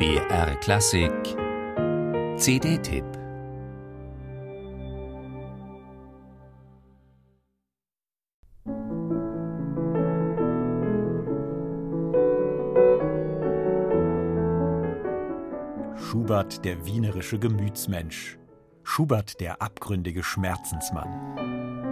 [0.00, 1.12] BR Klassik.
[2.38, 3.04] CD-Tipp
[15.98, 18.38] Schubert der wienerische Gemütsmensch,
[18.82, 21.89] Schubert der abgründige Schmerzensmann.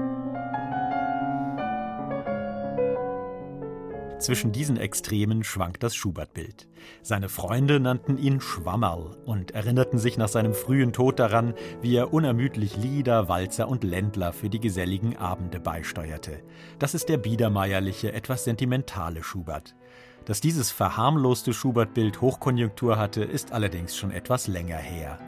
[4.18, 6.66] Zwischen diesen Extremen schwankt das Schubert-Bild.
[7.02, 12.12] Seine Freunde nannten ihn Schwammerl und erinnerten sich nach seinem frühen Tod daran, wie er
[12.12, 16.42] unermüdlich Lieder, Walzer und Ländler für die geselligen Abende beisteuerte.
[16.80, 19.76] Das ist der biedermeierliche, etwas sentimentale Schubert.
[20.24, 25.18] Dass dieses verharmloste Schubert-Bild Hochkonjunktur hatte, ist allerdings schon etwas länger her.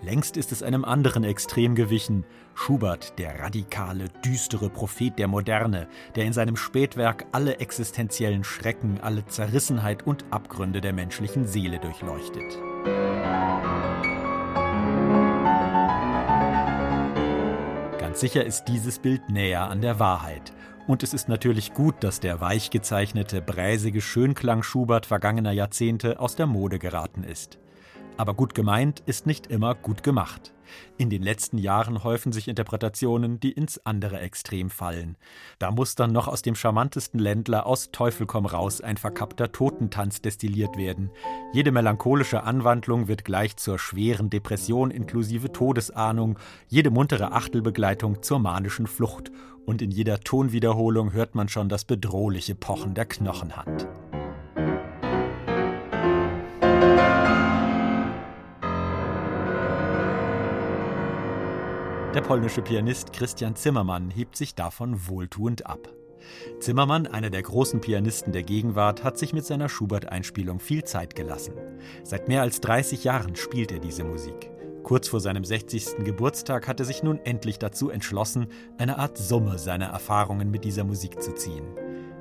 [0.00, 2.24] Längst ist es einem anderen Extrem gewichen.
[2.54, 9.26] Schubert, der radikale, düstere Prophet der Moderne, der in seinem Spätwerk alle existenziellen Schrecken, alle
[9.26, 12.44] Zerrissenheit und Abgründe der menschlichen Seele durchleuchtet.
[17.98, 20.52] Ganz sicher ist dieses Bild näher an der Wahrheit.
[20.86, 26.36] Und es ist natürlich gut, dass der weich gezeichnete, bräsige Schönklang Schubert vergangener Jahrzehnte aus
[26.36, 27.58] der Mode geraten ist.
[28.18, 30.52] Aber gut gemeint ist nicht immer gut gemacht.
[30.96, 35.16] In den letzten Jahren häufen sich Interpretationen, die ins andere Extrem fallen.
[35.60, 40.20] Da muss dann noch aus dem charmantesten Ländler aus Teufel komm raus ein verkappter Totentanz
[40.20, 41.10] destilliert werden.
[41.52, 48.88] Jede melancholische Anwandlung wird gleich zur schweren Depression inklusive Todesahnung, jede muntere Achtelbegleitung zur manischen
[48.88, 49.30] Flucht.
[49.64, 53.86] Und in jeder Tonwiederholung hört man schon das bedrohliche Pochen der Knochenhand.
[62.14, 65.90] Der polnische Pianist Christian Zimmermann hebt sich davon wohltuend ab.
[66.58, 71.52] Zimmermann, einer der großen Pianisten der Gegenwart, hat sich mit seiner Schubert-Einspielung viel Zeit gelassen.
[72.04, 74.50] Seit mehr als 30 Jahren spielt er diese Musik.
[74.84, 76.04] Kurz vor seinem 60.
[76.04, 78.46] Geburtstag hat er sich nun endlich dazu entschlossen,
[78.78, 81.66] eine Art Summe seiner Erfahrungen mit dieser Musik zu ziehen.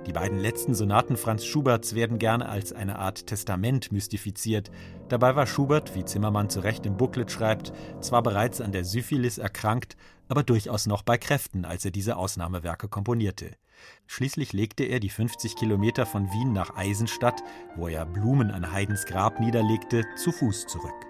[0.07, 4.71] Die beiden letzten Sonaten Franz Schuberts werden gerne als eine Art Testament mystifiziert.
[5.09, 9.37] Dabei war Schubert, wie Zimmermann zu Recht im Booklet schreibt, zwar bereits an der Syphilis
[9.37, 9.97] erkrankt,
[10.29, 13.51] aber durchaus noch bei Kräften, als er diese Ausnahmewerke komponierte.
[14.05, 17.43] Schließlich legte er die 50 Kilometer von Wien nach Eisenstadt,
[17.75, 21.05] wo er Blumen an Haydns Grab niederlegte, zu Fuß zurück.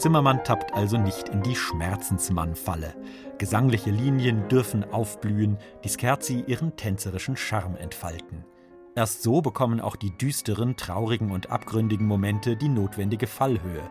[0.00, 2.94] Zimmermann tappt also nicht in die Schmerzensmann-Falle.
[3.36, 8.46] Gesangliche Linien dürfen aufblühen, die Scherzi ihren tänzerischen Charme entfalten.
[8.94, 13.82] Erst so bekommen auch die düsteren, traurigen und abgründigen Momente die notwendige Fallhöhe.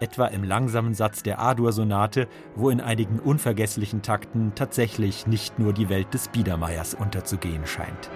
[0.00, 2.26] Etwa im langsamen Satz der A-Dur-Sonate,
[2.56, 8.10] wo in einigen unvergesslichen Takten tatsächlich nicht nur die Welt des Biedermeiers unterzugehen scheint.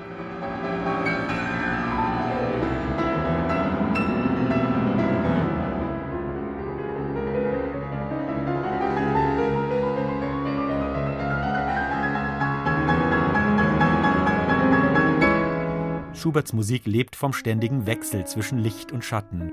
[16.18, 19.52] Schuberts Musik lebt vom ständigen Wechsel zwischen Licht und Schatten,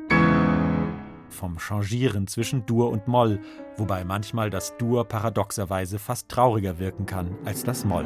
[1.30, 3.40] vom Changieren zwischen Dur und Moll,
[3.78, 8.06] wobei manchmal das Dur paradoxerweise fast trauriger wirken kann als das Moll.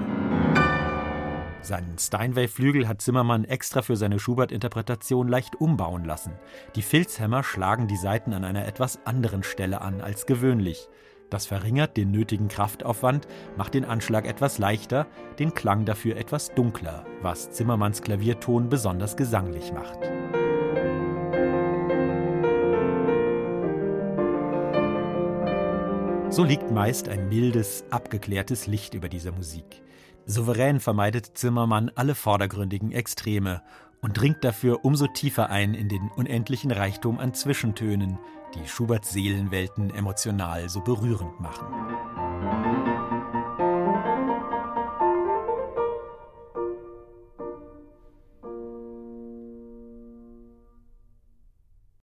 [1.62, 6.34] Seinen Steinway-Flügel hat Zimmermann extra für seine Schubert-Interpretation leicht umbauen lassen.
[6.76, 10.90] Die Filzhämmer schlagen die Saiten an einer etwas anderen Stelle an als gewöhnlich.
[11.29, 15.06] Das verringert den nötigen Kraftaufwand, macht den Anschlag etwas leichter,
[15.38, 20.00] den Klang dafür etwas dunkler, was Zimmermanns Klavierton besonders gesanglich macht.
[26.31, 29.84] So liegt meist ein mildes, abgeklärtes Licht über dieser Musik.
[30.25, 33.61] Souverän vermeidet Zimmermann alle vordergründigen Extreme
[34.01, 38.17] und dringt dafür umso tiefer ein in den unendlichen Reichtum an Zwischentönen,
[38.55, 42.69] die Schuberts Seelenwelten emotional so berührend machen.